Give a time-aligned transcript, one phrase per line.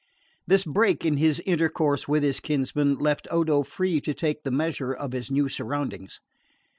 [0.47, 4.91] This break in his intercourse with his kinsman left Odo free to take the measure
[4.93, 6.19] of his new surroundings.